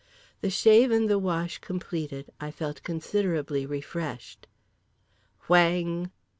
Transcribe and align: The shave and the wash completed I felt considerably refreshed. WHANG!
The 0.41 0.49
shave 0.49 0.89
and 0.89 1.07
the 1.07 1.19
wash 1.19 1.59
completed 1.59 2.31
I 2.41 2.49
felt 2.49 2.81
considerably 2.81 3.67
refreshed. 3.67 4.47
WHANG! 5.45 6.09